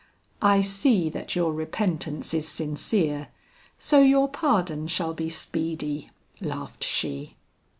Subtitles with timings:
[0.41, 3.27] "I see that your repentance is sincere,
[3.77, 7.35] so your pardon shall be speedy," laughed she.